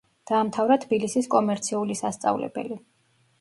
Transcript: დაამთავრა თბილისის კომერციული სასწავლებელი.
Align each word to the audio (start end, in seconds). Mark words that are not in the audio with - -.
დაამთავრა 0.29 0.77
თბილისის 0.85 1.29
კომერციული 1.35 1.99
სასწავლებელი. 2.01 2.81